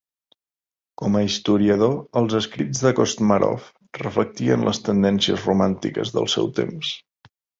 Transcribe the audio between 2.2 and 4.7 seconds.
els escrits de Kostomarov reflectien